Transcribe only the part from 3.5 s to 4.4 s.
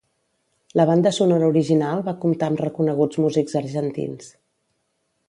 argentins.